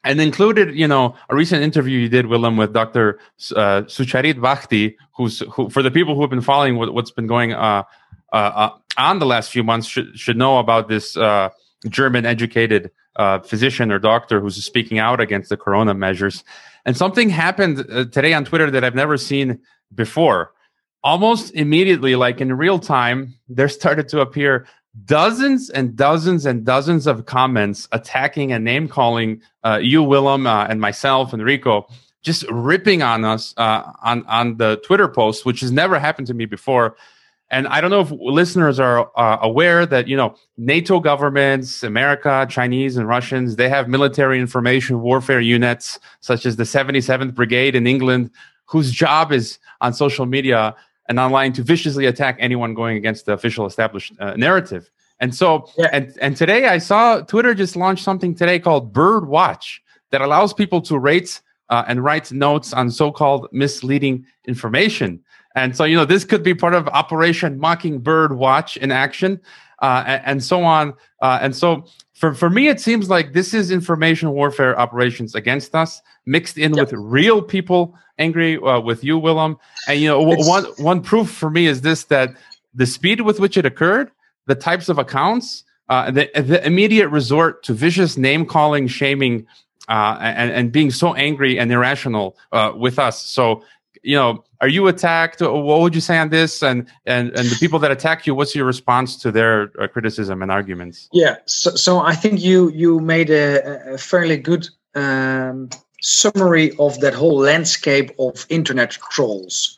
[0.03, 3.19] and included, you know, a recent interview you did, Willem, with Dr.
[3.55, 7.27] Uh, Sucharit Bhakdi, who's who, for the people who have been following what, has been
[7.27, 7.83] going uh,
[8.31, 11.49] uh, uh, on the last few months, should should know about this uh,
[11.87, 16.43] German-educated uh, physician or doctor who's speaking out against the corona measures.
[16.85, 17.77] And something happened
[18.13, 19.59] today on Twitter that I've never seen
[19.93, 20.53] before.
[21.03, 24.67] Almost immediately, like in real time, there started to appear
[25.05, 30.65] dozens and dozens and dozens of comments attacking and name calling uh, you, Willem, uh,
[30.67, 31.87] and myself and Rico,
[32.21, 36.33] just ripping on us uh, on on the Twitter post, which has never happened to
[36.33, 36.95] me before.
[37.49, 42.45] And I don't know if listeners are uh, aware that you know NATO governments, America,
[42.49, 47.87] Chinese, and Russians, they have military information warfare units such as the 77th Brigade in
[47.87, 48.31] England,
[48.65, 50.75] whose job is on social media
[51.07, 54.89] and online to viciously attack anyone going against the official established uh, narrative.
[55.19, 55.89] And so, yeah.
[55.91, 60.53] and and today I saw Twitter just launched something today called Bird Watch that allows
[60.53, 65.21] people to rate uh, and write notes on so-called misleading information.
[65.55, 69.41] And so, you know, this could be part of Operation Mockingbird Watch in action,
[69.81, 70.93] uh, and, and, so on.
[71.21, 71.85] Uh, and so,
[72.17, 76.73] for for me, it seems like this is information warfare operations against us, mixed in
[76.73, 76.87] yep.
[76.87, 79.57] with real people angry uh, with you, Willem.
[79.87, 82.31] And you know, one one proof for me is this: that
[82.73, 84.09] the speed with which it occurred,
[84.47, 89.45] the types of accounts, uh, the, the immediate resort to vicious name calling, shaming,
[89.87, 93.21] uh, and, and being so angry and irrational uh, with us.
[93.21, 93.63] So,
[94.01, 95.41] you know, are you attacked?
[95.41, 96.63] What would you say on this?
[96.63, 100.41] And and and the people that attack you, what's your response to their uh, criticism
[100.41, 101.09] and arguments?
[101.11, 105.69] Yeah, so, so I think you you made a, a fairly good um,
[106.01, 109.77] summary of that whole landscape of internet trolls.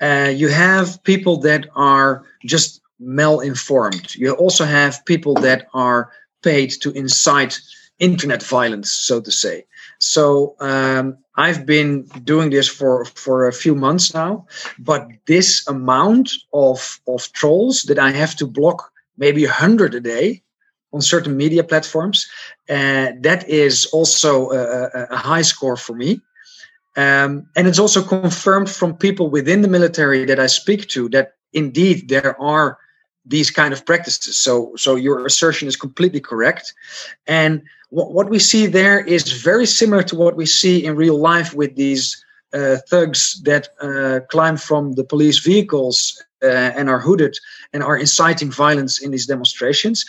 [0.00, 4.14] Uh, you have people that are just malinformed.
[4.14, 6.10] You also have people that are
[6.42, 7.60] paid to incite
[7.98, 9.64] internet violence, so to say.
[9.98, 14.44] So um, I've been doing this for for a few months now,
[14.78, 20.00] but this amount of of trolls that I have to block maybe a hundred a
[20.00, 20.42] day
[20.92, 22.26] on certain media platforms.
[22.68, 26.20] Uh, that is also a, a, high score for me.
[26.96, 31.34] Um, and it's also confirmed from people within the military that I speak to that
[31.52, 32.78] indeed there are
[33.28, 34.36] these kind of practices.
[34.36, 36.74] So, so your assertion is completely correct.
[37.26, 41.18] And what, what we see there is very similar to what we see in real
[41.18, 47.00] life with these uh, thugs that uh, climb from the police vehicles uh, and are
[47.00, 47.36] hooded
[47.72, 50.04] and are inciting violence in these demonstrations.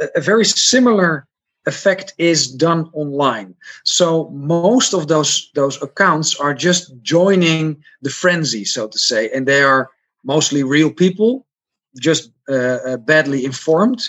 [0.00, 1.26] A, a very similar
[1.66, 3.54] effect is done online.
[3.84, 9.46] So most of those those accounts are just joining the frenzy, so to say, and
[9.46, 9.90] they are
[10.24, 11.46] mostly real people,
[11.98, 14.02] just uh, uh, badly informed,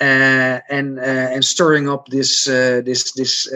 [0.00, 3.48] uh, and and stirring up this this this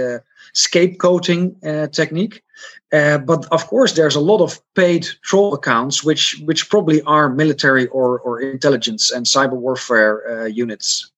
[0.54, 2.42] scapegoating technique.
[2.90, 7.86] But of course, there's a lot of paid troll accounts, which which probably are military
[7.88, 11.10] or, or intelligence and cyber warfare units.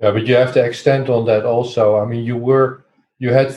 [0.00, 1.96] Yeah, but you have to extend on that also.
[1.96, 2.84] I mean, you were
[3.18, 3.56] you had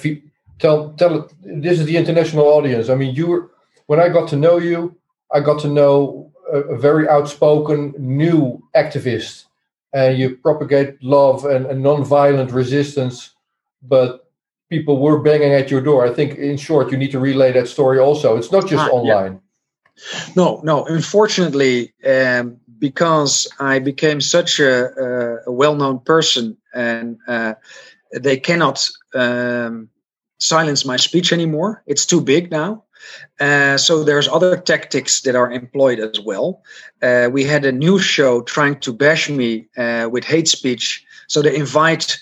[0.59, 2.89] tell tell this is the international audience.
[2.89, 3.51] I mean, you were
[3.87, 4.95] when I got to know you,
[5.33, 9.45] I got to know a, very outspoken new activist,
[9.93, 13.31] and you propagate love and, and non-violent resistance,
[13.81, 14.29] but
[14.69, 16.05] people were banging at your door.
[16.05, 18.38] I think, in short, you need to relay that story also.
[18.38, 19.33] It's not just ah, online.
[19.33, 19.39] Yeah.
[20.35, 20.85] No, no.
[20.85, 27.55] Unfortunately, um, because I became such a, a well-known person, and uh,
[28.13, 29.89] they cannot um,
[30.38, 31.83] silence my speech anymore.
[31.85, 32.83] It's too big now.
[33.39, 36.61] Uh, so there's other tactics that are employed as well.
[37.01, 41.05] Uh, we had a news show trying to bash me uh, with hate speech.
[41.27, 42.17] So they invite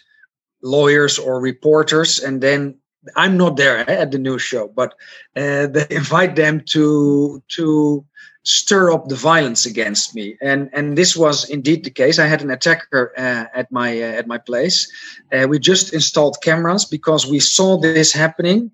[0.62, 2.76] lawyers or reporters, and then
[3.15, 4.93] I'm not there eh, at the news show, but
[5.36, 8.06] uh, they invite them to to
[8.43, 12.19] stir up the violence against me, and and this was indeed the case.
[12.19, 14.91] I had an attacker uh, at my uh, at my place.
[15.32, 18.71] Uh, we just installed cameras because we saw this happening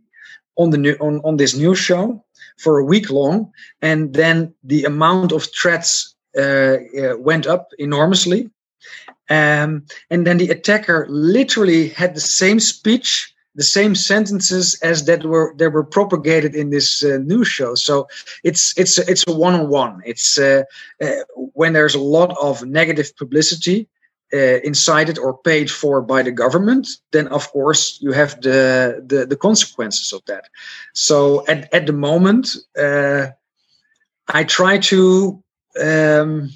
[0.56, 2.24] on the new on on this news show
[2.58, 8.50] for a week long, and then the amount of threats uh, uh, went up enormously
[9.30, 15.24] Um, and then the attacker literally had the same speech, the same sentences as that
[15.24, 17.76] were that were propagated in this uh, news show.
[17.76, 18.08] So
[18.44, 20.02] it's it's it's a one on one.
[20.06, 20.64] It's uh,
[21.02, 23.88] uh, when there's a lot of negative publicity.
[24.34, 29.28] Uh, incited or paid for by the government, then of course you have the the,
[29.28, 30.50] the consequences of that.
[30.94, 33.28] So at, at the moment, uh,
[34.28, 35.44] I try to
[35.80, 36.50] um,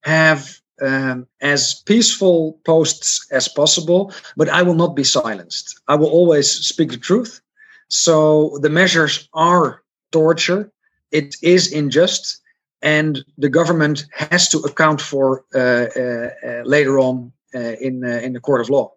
[0.00, 5.78] have um, as peaceful posts as possible, but I will not be silenced.
[5.88, 7.42] I will always speak the truth.
[7.88, 10.72] So the measures are torture,
[11.10, 12.39] it is unjust,
[12.82, 18.40] and the government has to account for uh, uh, uh, later on in in the
[18.40, 18.92] court of law.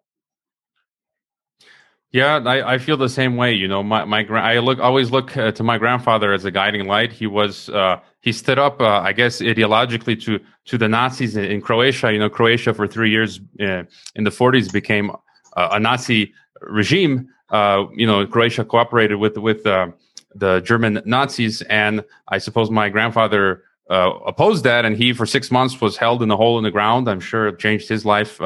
[2.14, 3.54] Yeah, I, I feel the same way.
[3.54, 6.86] You know, my my I look always look uh, to my grandfather as a guiding
[6.88, 7.12] light.
[7.12, 11.46] He was uh, he stood up, uh, I guess, ideologically to to the Nazis in,
[11.46, 12.14] in Croatia.
[12.14, 15.12] You know, Croatia for three years in the 40s became
[15.58, 17.30] a Nazi regime.
[17.52, 24.64] You know, Croatia cooperated with with the German Nazis, and I suppose my grandfather opposed
[24.64, 27.10] that, and he for six months was held in a hole in the ground.
[27.10, 28.40] I'm sure it changed his life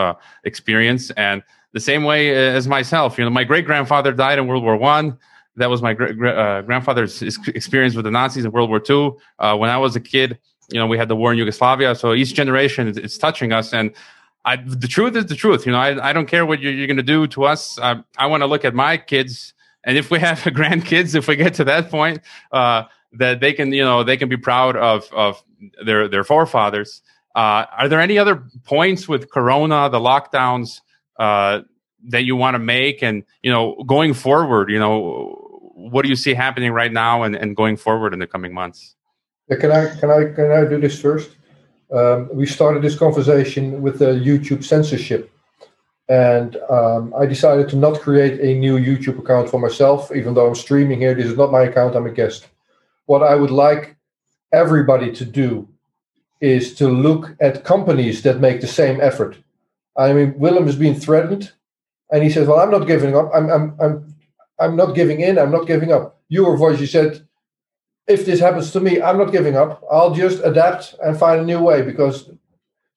[0.43, 3.17] experience and the same way as myself.
[3.17, 5.17] You know, my great grandfather died in World War One.
[5.57, 9.19] That was my uh, grandfather's experience with the Nazis in World War Two.
[9.39, 10.39] Uh, when I was a kid,
[10.71, 11.95] you know, we had the war in Yugoslavia.
[11.95, 13.91] So each generation is, is touching us, and
[14.45, 15.65] I, the truth is the truth.
[15.65, 17.77] You know, I, I don't care what you're, you're going to do to us.
[17.79, 21.36] I, I want to look at my kids, and if we have grandkids, if we
[21.36, 25.11] get to that point, uh, that they can, you know, they can be proud of
[25.13, 25.43] of
[25.85, 27.01] their their forefathers.
[27.35, 30.81] Uh, are there any other points with Corona, the lockdowns?
[31.19, 31.61] uh,
[32.09, 33.01] that you want to make?
[33.01, 35.43] And you know going forward you know
[35.73, 38.95] what do you see happening right now and, and going forward in the coming months?
[39.49, 41.31] Yeah, can i can i can i do this first?
[41.91, 45.31] Um, we started this conversation with the youtube censorship.
[46.09, 50.47] And um, i decided to not create a new youtube account for myself even though
[50.47, 51.13] i'm streaming here.
[51.13, 52.47] This is not my account i'm a guest
[53.07, 53.97] what i would like
[54.53, 55.67] everybody to do
[56.39, 59.37] is to look at companies that make the same effort
[59.97, 61.51] I mean, Willem is being threatened,
[62.11, 63.31] and he says, "Well, I'm not giving up.
[63.33, 64.15] I'm, I'm, I'm,
[64.59, 65.39] I'm not giving in.
[65.39, 67.27] I'm not giving up." Your voice, you said,
[68.07, 69.83] "If this happens to me, I'm not giving up.
[69.91, 72.29] I'll just adapt and find a new way because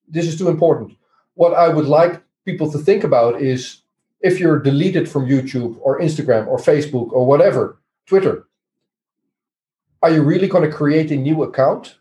[0.06, 0.92] this is too important."
[1.34, 3.82] What I would like people to think about is
[4.20, 8.46] if you're deleted from YouTube or Instagram or Facebook or whatever, Twitter,
[10.02, 11.96] are you really going to create a new account?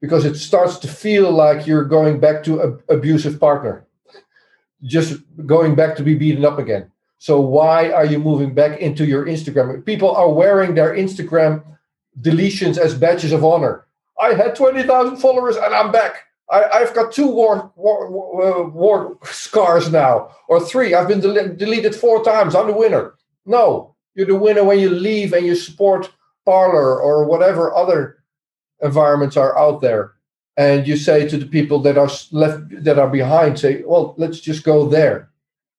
[0.00, 3.86] Because it starts to feel like you're going back to an abusive partner
[4.82, 6.90] just going back to be beaten up again.
[7.18, 9.84] So why are you moving back into your Instagram?
[9.84, 11.62] People are wearing their Instagram
[12.20, 13.86] deletions as badges of honor.
[14.18, 16.24] I had 20,000 followers and I'm back.
[16.50, 20.94] I, have got two war, war, war, war, scars now, or three.
[20.94, 22.56] I've been del- deleted four times.
[22.56, 23.14] I'm the winner.
[23.46, 26.10] No, you're the winner when you leave and you support
[26.50, 28.00] Parler or whatever other
[28.82, 30.04] environments are out there.
[30.56, 34.40] And you say to the people that are left that are behind say well let's
[34.48, 35.18] just go there.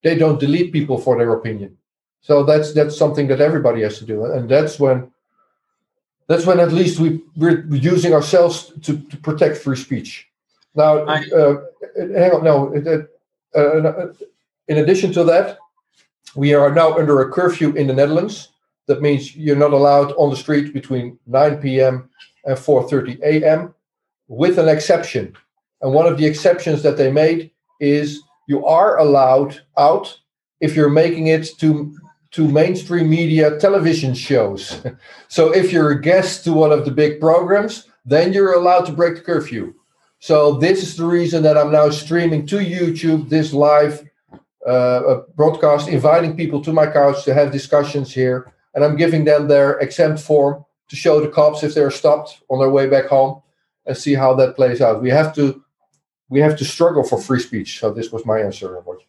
[0.04, 1.72] They don't delete people for their opinion.
[2.22, 4.18] So that's that's something that everybody has to do.
[4.34, 4.98] And that's when
[6.30, 8.56] that's when at least we we're using ourselves
[8.86, 10.12] to, to protect free speech.
[10.74, 11.56] Now I, uh,
[12.20, 12.56] hang on no
[12.92, 14.14] uh, uh,
[14.72, 15.58] in addition to that
[16.44, 18.36] we are now under a curfew in the netherlands
[18.88, 22.10] that means you're not allowed on the street between 9 p.m
[22.46, 23.74] and 4.30 a.m
[24.32, 25.36] with an exception.
[25.82, 30.18] And one of the exceptions that they made is you are allowed out
[30.62, 31.94] if you're making it to
[32.32, 34.82] to mainstream media television shows.
[35.28, 38.94] so if you're a guest to one of the big programs, then you're allowed to
[38.94, 39.74] break the curfew.
[40.20, 44.08] So this is the reason that I'm now streaming to YouTube this live
[44.66, 49.48] uh, broadcast, inviting people to my couch to have discussions here, and I'm giving them
[49.48, 53.42] their exempt form to show the cops if they're stopped on their way back home
[53.86, 55.02] and see how that plays out.
[55.02, 55.64] We have to
[56.30, 57.80] we have to struggle for free speech.
[57.80, 59.04] So this was my answer, Robert.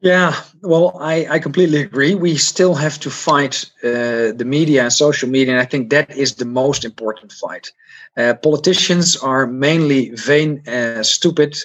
[0.00, 2.14] Yeah, well, I, I completely agree.
[2.14, 6.16] We still have to fight uh, the media and social media, and I think that
[6.16, 7.72] is the most important fight.
[8.16, 11.56] Uh, politicians are mainly vain, uh, stupid,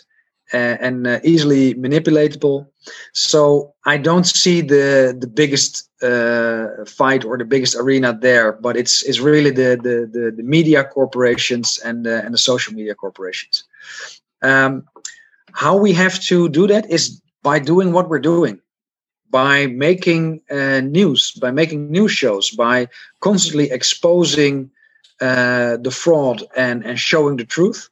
[0.58, 2.68] and uh, easily manipulatable.
[3.14, 8.76] So I don't see the the biggest uh, fight or the biggest arena there, but
[8.78, 12.96] it's it's really the the the, the media corporations and uh, and the social media
[12.96, 13.64] corporations.
[14.42, 14.84] Um,
[15.54, 18.60] how we have to do that is by doing what we're doing,
[19.30, 22.88] by making uh, news, by making news shows, by
[23.20, 24.72] constantly exposing
[25.22, 27.90] uh, the fraud and and showing the truth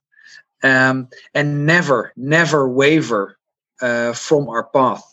[0.63, 3.37] um, and never, never waver
[3.81, 5.03] uh, from our path.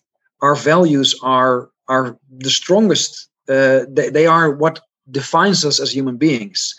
[0.41, 3.29] Our values are are the strongest.
[3.49, 4.81] Uh, they, they are what
[5.11, 6.79] defines us as human beings.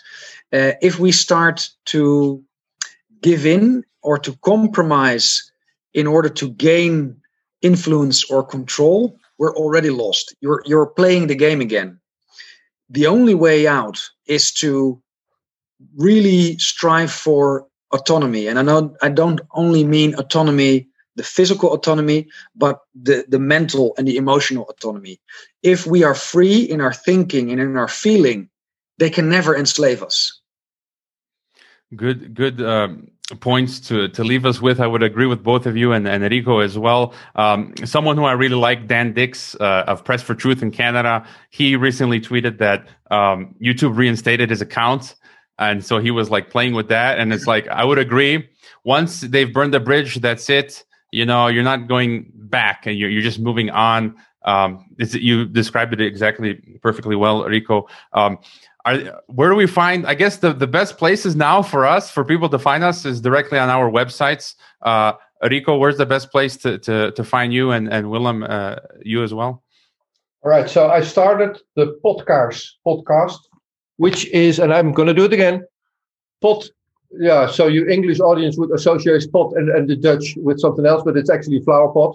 [0.52, 2.42] Uh, if we start to
[3.22, 5.50] give in or to compromise
[5.94, 7.16] in order to gain
[7.62, 10.34] influence or control, we're already lost.
[10.40, 12.00] You're you're playing the game again.
[12.88, 15.02] The only way out is to
[15.96, 22.28] really strive for autonomy, and I know I don't only mean autonomy, the physical autonomy,
[22.54, 25.20] but the the mental and the emotional autonomy.
[25.62, 28.48] If we are free in our thinking and in our feeling,
[28.98, 30.40] they can never enslave us.
[31.96, 33.10] Good, good um,
[33.40, 34.80] points to to leave us with.
[34.80, 37.14] I would agree with both of you and, and Rico as well.
[37.34, 41.26] Um, someone who I really like, Dan Dicks uh, of Press for Truth in Canada.
[41.50, 45.16] He recently tweeted that um, YouTube reinstated his account,
[45.60, 47.18] and so he was like playing with that.
[47.18, 48.48] And it's like I would agree.
[48.82, 50.84] Once they've burned the bridge, that's it.
[51.12, 54.16] You know, you're not going back, and you're you're just moving on.
[54.44, 57.86] Um, you described it exactly perfectly well, Rico.
[58.14, 58.38] Um,
[58.86, 62.24] are, where do we find i guess the, the best places now for us for
[62.24, 65.12] people to find us is directly on our websites uh,
[65.50, 69.22] rico where's the best place to, to, to find you and, and willem uh, you
[69.22, 69.62] as well
[70.42, 73.36] all right so i started the podcast podcast
[74.04, 75.56] which is and i'm going to do it again
[76.40, 76.62] pot
[77.28, 81.02] yeah so your english audience would associate pot and, and the dutch with something else
[81.04, 82.12] but it's actually flower pot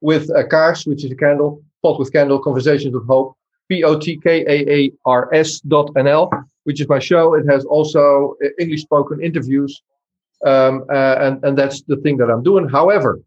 [0.00, 5.90] with a kaars which is a candle pot with candle conversations of hope P-O-T-K-A-A-R-S dot
[5.96, 6.30] N-L,
[6.64, 7.34] which is my show.
[7.34, 9.82] It has also uh, English spoken interviews.
[10.46, 12.68] Um, uh, and, and that's the thing that I'm doing.
[12.68, 13.20] However,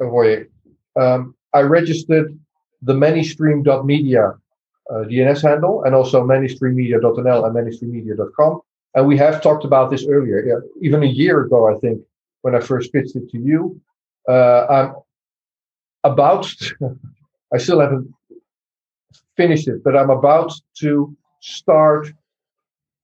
[0.00, 2.38] um, I registered
[2.82, 4.32] the manystream.media uh,
[4.90, 8.60] DNS handle and also manystreammedia.nl and manystreammedia.com.
[8.94, 12.00] And we have talked about this earlier, yeah, even a year ago, I think,
[12.42, 13.80] when I first pitched it to you.
[14.28, 14.94] Uh, I'm
[16.04, 16.52] about,
[17.52, 18.12] I still haven't
[19.36, 22.08] finished it, but I'm about to start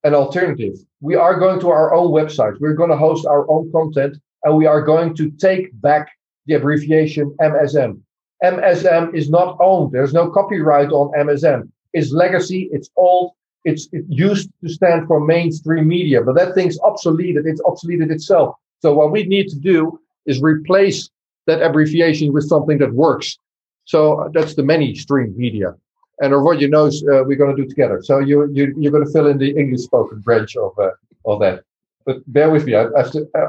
[0.05, 0.75] an alternative.
[1.01, 2.61] We are going to our own website.
[2.61, 6.09] We're going to host our own content and we are going to take back
[6.47, 8.01] the abbreviation MSM.
[8.43, 9.93] MSM is not owned.
[9.93, 11.71] There's no copyright on MSM.
[11.95, 12.69] It's legacy.
[12.73, 13.33] It's old.
[13.65, 17.47] It's it used to stand for mainstream media, but that thing's obsoleted.
[17.47, 18.57] It's obsoleted itself.
[18.83, 21.09] So what we need to do is replace
[21.47, 23.39] that abbreviation with something that works.
[23.87, 25.75] So that's the mainstream media
[26.21, 28.01] and Roger knows uh, we're going to do together.
[28.03, 30.91] So you, you you're going to fill in the English spoken branch of uh,
[31.27, 31.65] of that.
[32.07, 32.75] But bear with me.
[32.75, 32.91] I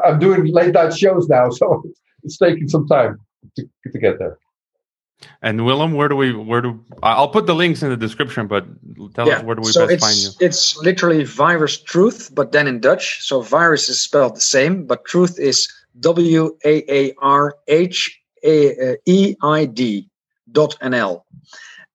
[0.06, 1.84] am doing late night shows now, so
[2.24, 3.20] it's taking some time
[3.58, 4.38] to, to get there.
[5.42, 8.66] And Willem, where do we where do I'll put the links in the description, but
[9.14, 10.30] tell yeah, us where do we so best find you?
[10.40, 13.22] It's literally virus truth, but then in Dutch.
[13.22, 18.98] So virus is spelled the same, but truth is W A A R H A
[19.06, 20.10] E I D
[20.52, 21.26] dot N L.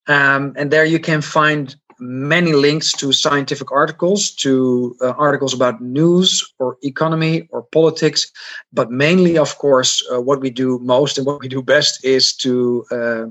[0.07, 5.81] Um, and there you can find many links to scientific articles, to uh, articles about
[5.81, 8.31] news or economy or politics.
[8.73, 12.35] But mainly, of course, uh, what we do most and what we do best is
[12.37, 13.27] to uh,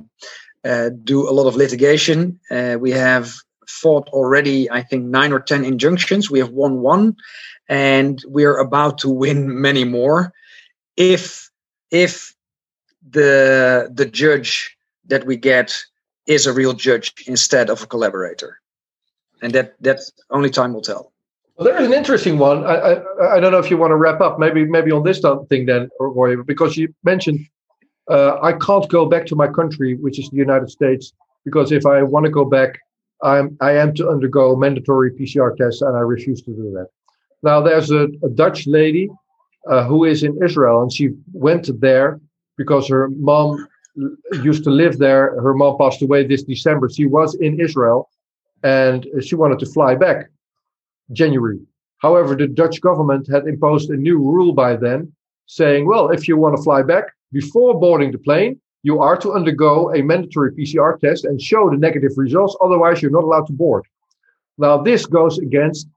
[0.66, 2.40] uh do a lot of litigation.
[2.52, 3.34] Uh, we have
[3.70, 6.30] fought already, I think, nine or 10 injunctions.
[6.30, 7.16] We have won one,
[7.68, 10.34] and we are about to win many more.
[10.98, 11.50] If,
[11.92, 12.36] if
[13.08, 15.76] the, the judge that we get
[16.30, 18.62] is a real judge instead of a collaborator,
[19.42, 20.00] and that that
[20.30, 21.12] only time will tell.
[21.58, 22.64] Well, there is an interesting one.
[22.66, 24.40] I, I, I don't know if you want to wrap up.
[24.40, 25.20] Maybe maybe on this
[25.50, 27.40] thing then, or because you mentioned
[28.10, 31.12] uh, I can't go back to my country, which is the United States,
[31.46, 32.80] because if I want to go back,
[33.24, 36.88] I'm I am to undergo mandatory PCR tests, and I refuse to do that.
[37.42, 39.10] Now there's a, a Dutch lady
[39.68, 42.20] uh, who is in Israel, and she went there
[42.56, 43.68] because her mom
[44.44, 45.40] used to live there.
[45.42, 46.90] Her mom passed away this December.
[46.90, 48.10] She was in Israel
[48.64, 50.30] and she wanted to fly back
[51.12, 51.60] January.
[52.00, 55.14] However, the Dutch government had imposed a new rule by then
[55.48, 59.34] saying, well, if you want to fly back before boarding the plane, you are to
[59.34, 62.56] undergo a mandatory PCR test and show the negative results.
[62.62, 63.84] Otherwise, you're not allowed to board.
[64.58, 65.88] Now, this goes against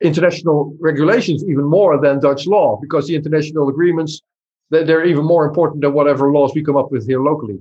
[0.00, 4.22] international regulations even more than Dutch law because the international agreements
[4.70, 7.58] they're even more important than whatever laws we come up with here locally.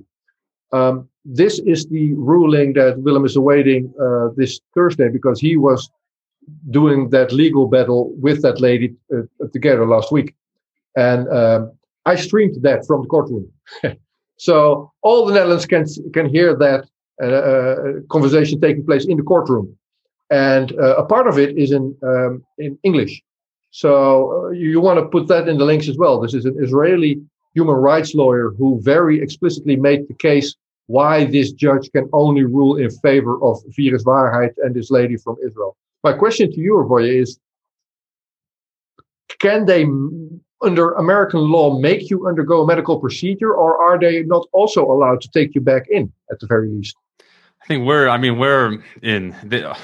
[0.71, 5.89] Um, this is the ruling that Willem is awaiting uh, this Thursday because he was
[6.69, 9.21] doing that legal battle with that lady uh,
[9.53, 10.35] together last week.
[10.95, 11.71] And um,
[12.05, 13.51] I streamed that from the courtroom.
[14.37, 16.85] so all the Netherlands can, can hear that
[17.21, 17.75] uh, uh,
[18.09, 19.75] conversation taking place in the courtroom.
[20.31, 23.21] And uh, a part of it is in, um, in English.
[23.71, 26.19] So uh, you, you want to put that in the links as well.
[26.19, 27.21] This is an Israeli
[27.53, 30.55] human rights lawyer who very explicitly made the case
[30.87, 35.35] why this judge can only rule in favor of Virus Waarheid and this lady from
[35.45, 35.77] Israel.
[36.03, 37.39] My question to you, Voye, is
[39.39, 39.85] can they,
[40.61, 45.21] under American law, make you undergo a medical procedure, or are they not also allowed
[45.21, 46.95] to take you back in at the very least?
[47.61, 48.09] I think we're.
[48.09, 49.35] I mean, we're in.
[49.43, 49.77] The,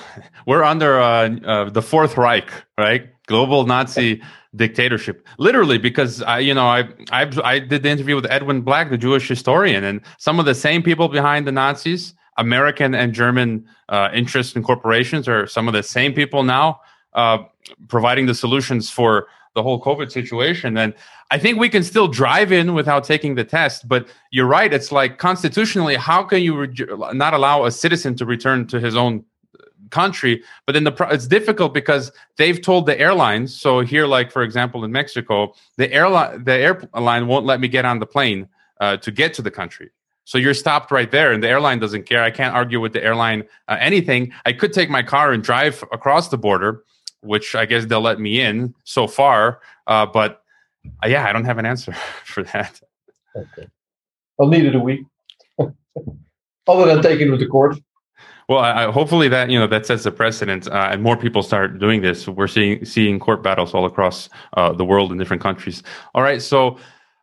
[0.48, 3.10] we're under uh, uh, the Fourth Reich, right?
[3.28, 4.22] Global Nazi
[4.56, 5.78] dictatorship, literally.
[5.78, 9.28] Because I, you know, I, I, I did the interview with Edwin Black, the Jewish
[9.28, 14.56] historian, and some of the same people behind the Nazis, American and German uh, interests
[14.56, 16.80] and corporations, are some of the same people now
[17.14, 17.40] uh,
[17.88, 20.78] providing the solutions for the whole COVID situation.
[20.78, 20.94] And
[21.32, 23.88] I think we can still drive in without taking the test.
[23.88, 24.72] But you're right.
[24.72, 26.74] It's like constitutionally, how can you re-
[27.14, 29.24] not allow a citizen to return to his own
[29.92, 30.44] country?
[30.66, 33.56] But then the pro- it's difficult because they've told the airlines.
[33.60, 37.86] So here, like for example, in Mexico, the airline the airline won't let me get
[37.86, 38.48] on the plane
[38.80, 39.92] uh, to get to the country.
[40.28, 42.24] So you're stopped right there, and the airline doesn't care.
[42.24, 44.34] I can't argue with the airline uh, anything.
[44.46, 46.84] I could take my car and drive across the border
[47.26, 49.60] which I guess they'll let me in so far.
[49.88, 50.44] Uh, but
[51.04, 52.80] uh, yeah, I don't have an answer for that.
[53.36, 53.68] Okay.
[54.38, 55.06] Well, neither do we.
[56.68, 57.78] Other than taking them to court.
[58.48, 61.80] Well, I, hopefully that you know that sets a precedent, uh, and more people start
[61.80, 62.28] doing this.
[62.28, 65.82] We're seeing seeing court battles all across uh, the world in different countries.
[66.14, 66.78] All right, so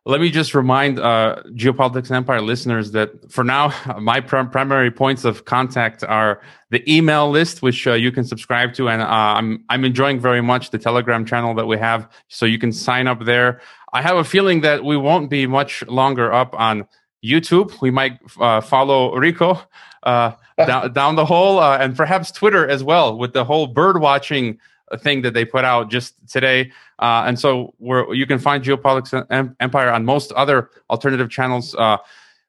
[0.05, 5.25] let me just remind uh, Geopolitics Empire listeners that for now, my pr- primary points
[5.25, 9.64] of contact are the email list, which uh, you can subscribe to, and uh, I'm
[9.68, 13.25] I'm enjoying very much the Telegram channel that we have, so you can sign up
[13.25, 13.61] there.
[13.93, 16.89] I have a feeling that we won't be much longer up on
[17.25, 17.81] YouTube.
[17.81, 19.61] We might uh, follow Rico
[20.03, 20.33] uh,
[20.67, 24.59] down, down the hole, uh, and perhaps Twitter as well, with the whole bird watching
[24.99, 26.71] thing that they put out just today.
[26.99, 31.75] Uh, and so where you can find Geopolitics Empire on most other alternative channels.
[31.75, 31.97] Uh,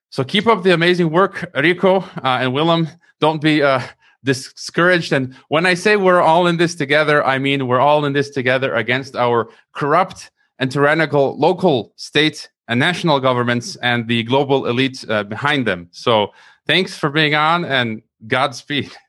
[0.10, 2.88] so keep up the amazing work, Rico uh, and Willem.
[3.20, 3.82] Don't be uh,
[4.24, 5.12] discouraged.
[5.12, 8.30] And when I say we're all in this together, I mean we're all in this
[8.30, 15.04] together against our corrupt and tyrannical local, state, and national governments and the global elite
[15.10, 15.90] uh, behind them.
[15.92, 16.32] So
[16.68, 18.92] thanks for being on and Godspeed.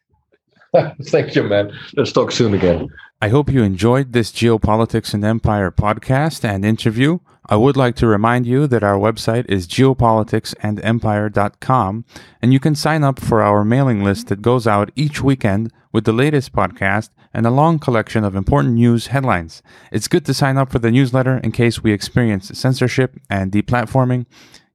[1.05, 1.73] Thank you, man.
[1.97, 2.89] Let's talk soon again.
[3.23, 7.21] I hope you enjoyed this Geopolitics and Empire podcast and interview.
[7.47, 12.05] I would like to remind you that our website is geopoliticsandempire.com
[12.43, 16.05] and you can sign up for our mailing list that goes out each weekend with
[16.05, 19.63] the latest podcast and a long collection of important news headlines.
[19.93, 24.27] It's good to sign up for the newsletter in case we experience censorship and deplatforming.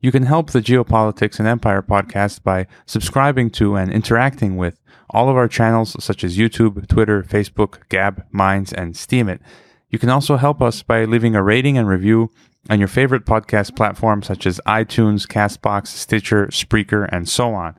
[0.02, 4.80] You can help the Geopolitics and Empire podcast by subscribing to and interacting with
[5.10, 9.40] all of our channels such as YouTube, Twitter, Facebook, Gab, Minds, and Steemit.
[9.90, 12.32] You can also help us by leaving a rating and review
[12.70, 17.76] on your favorite podcast platforms such as iTunes, Castbox, Stitcher, Spreaker, and so on.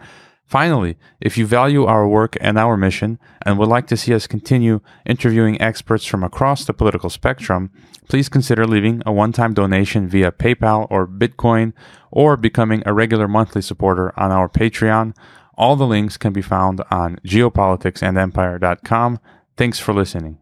[0.50, 4.26] Finally, if you value our work and our mission and would like to see us
[4.26, 7.70] continue interviewing experts from across the political spectrum,
[8.08, 11.72] please consider leaving a one time donation via PayPal or Bitcoin
[12.10, 15.16] or becoming a regular monthly supporter on our Patreon.
[15.54, 19.20] All the links can be found on geopoliticsandempire.com.
[19.56, 20.39] Thanks for listening.